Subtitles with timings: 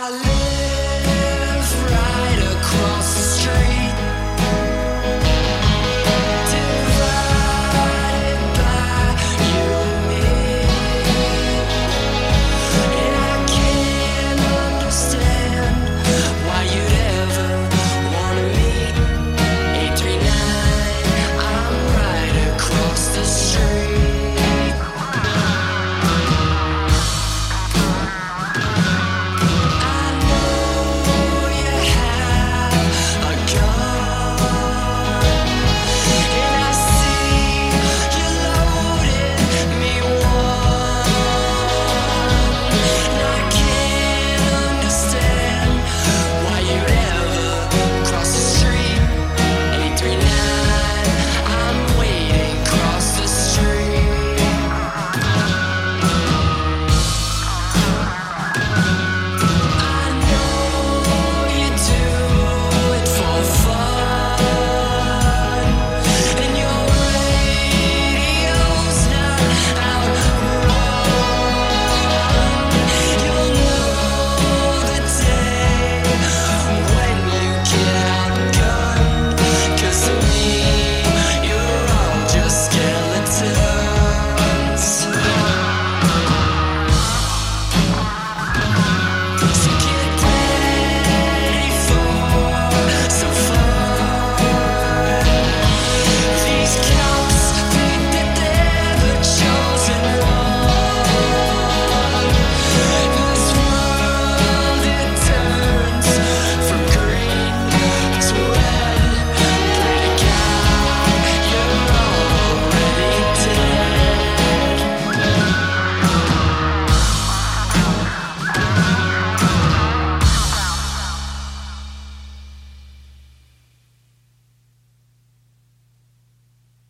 [0.00, 0.37] I